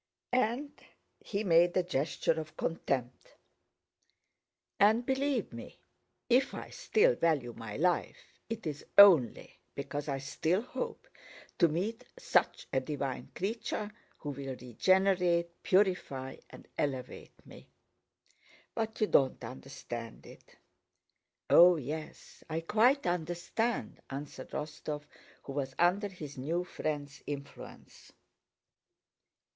[0.33, 0.81] and
[1.19, 3.35] he made a gesture of contempt.
[4.79, 5.77] "And believe me,
[6.27, 11.07] if I still value my life it is only because I still hope
[11.59, 17.67] to meet such a divine creature, who will regenerate, purify, and elevate me.
[18.73, 20.55] But you don't understand it."
[21.47, 25.03] "Oh, yes, I quite understand," answered Rostóv,
[25.43, 28.11] who was under his new friend's influence.